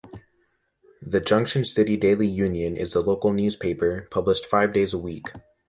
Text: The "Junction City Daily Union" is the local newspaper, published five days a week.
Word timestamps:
The 1.03 1.21
"Junction 1.21 1.63
City 1.63 1.95
Daily 1.95 2.25
Union" 2.25 2.75
is 2.75 2.93
the 2.93 3.01
local 3.01 3.31
newspaper, 3.33 4.07
published 4.09 4.47
five 4.47 4.73
days 4.73 4.95
a 4.95 4.97
week. 4.97 5.27